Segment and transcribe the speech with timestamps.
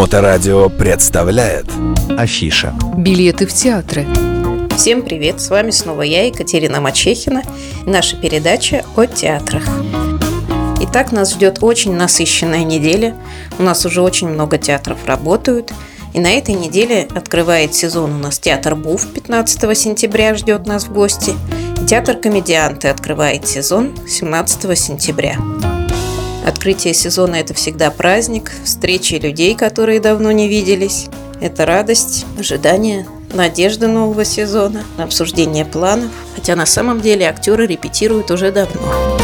[0.00, 1.66] Моторадио представляет
[2.16, 2.72] Афиша.
[2.96, 4.06] Билеты в театры.
[4.74, 5.42] Всем привет!
[5.42, 7.42] С вами снова я, Екатерина Мачехина,
[7.84, 9.62] и наша передача о театрах.
[10.80, 13.14] Итак, нас ждет очень насыщенная неделя.
[13.58, 15.70] У нас уже очень много театров работают.
[16.14, 20.94] И на этой неделе открывает сезон у нас театр Буф 15 сентября ждет нас в
[20.94, 21.34] гости.
[21.82, 25.36] И театр Комедианты открывает сезон 17 сентября.
[26.44, 31.08] Открытие сезона– это всегда праздник, встречи людей, которые давно не виделись.
[31.40, 36.10] Это радость, ожидание, надежда нового сезона, обсуждение планов.
[36.34, 39.18] Хотя на самом деле актеры репетируют уже давно.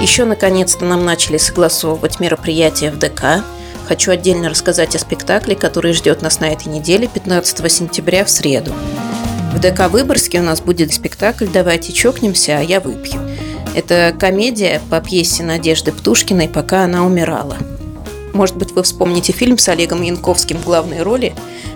[0.00, 3.44] Еще наконец-то нам начали согласовывать мероприятия в ДК.
[3.86, 8.72] Хочу отдельно рассказать о спектакле, который ждет нас на этой неделе 15 сентября в среду.
[9.54, 13.25] В ДК Выборгске у нас будет спектакль «Давайте чокнемся, а я выпью».
[13.76, 17.58] Это комедия по пьесе Надежды Птушкиной «Пока она умирала».
[18.32, 21.34] Может быть, вы вспомните фильм с Олегом Янковским в главной роли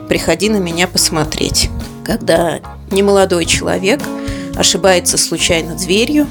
[0.08, 1.69] «Приходи на меня посмотреть».
[2.02, 4.00] Когда немолодой человек
[4.56, 6.27] ошибается случайно дверью,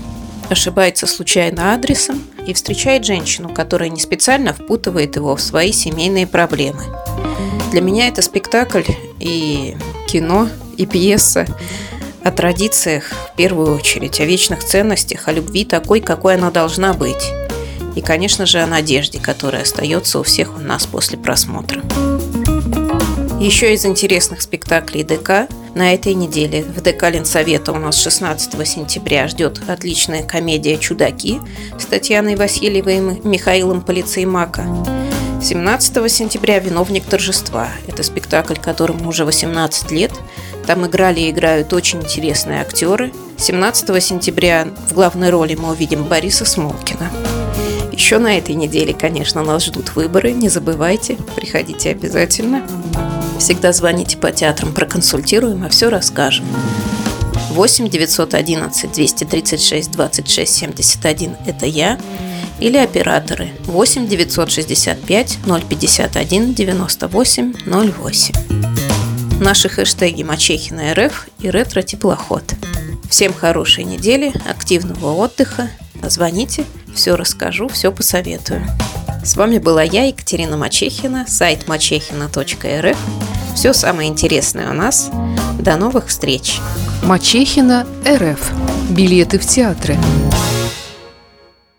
[0.50, 6.82] ошибается случайно адресом и встречает женщину, которая не специально впутывает его в свои семейные проблемы.
[7.70, 8.86] Для меня это спектакль
[9.20, 9.78] и
[10.08, 11.46] кино, и пьеса
[12.30, 17.32] о традициях в первую очередь, о вечных ценностях, о любви такой, какой она должна быть.
[17.96, 21.82] И, конечно же, о надежде, которая остается у всех у нас после просмотра.
[23.40, 29.28] Еще из интересных спектаклей ДК на этой неделе в ДК Ленсовета у нас 16 сентября
[29.28, 31.40] ждет отличная комедия «Чудаки»
[31.80, 34.66] с Татьяной Васильевой и Михаилом Полицеймака.
[35.42, 37.70] 17 сентября «Виновник торжества».
[37.88, 40.12] Это спектакль, которому уже 18 лет.
[40.68, 43.14] Там играли и играют очень интересные актеры.
[43.38, 47.10] 17 сентября в главной роли мы увидим Бориса Смолкина.
[47.94, 50.32] Еще на этой неделе, конечно, нас ждут выборы.
[50.32, 52.68] Не забывайте, приходите обязательно.
[53.40, 56.46] Всегда звоните по театрам, проконсультируем, а все расскажем.
[57.52, 61.98] 8 911 236 26 71– это я
[62.60, 65.38] или операторы 8 965
[65.70, 68.34] 051 98 08.
[69.40, 72.44] Наши хэштеги Мачехина РФ и Ретро Теплоход.
[73.10, 75.70] Всем хорошей недели, активного отдыха.
[76.04, 78.66] Звоните, все расскажу, все посоветую.
[79.24, 82.98] С вами была я, Екатерина Мачехина, сайт мачехина.рф.
[83.56, 85.10] Все самое интересное у нас.
[85.60, 86.60] До новых встреч!
[87.04, 88.52] Мачехина РФ.
[88.90, 89.98] Билеты в театры.